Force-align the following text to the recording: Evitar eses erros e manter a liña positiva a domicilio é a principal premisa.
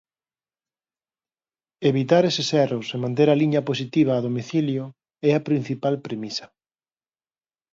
Evitar 1.91 2.23
eses 2.29 2.49
erros 2.65 2.87
e 2.95 2.97
manter 3.03 3.27
a 3.31 3.39
liña 3.41 3.67
positiva 3.69 4.11
a 4.15 4.23
domicilio 4.27 4.83
é 5.29 5.31
a 5.35 5.45
principal 5.47 5.95
premisa. 6.05 6.45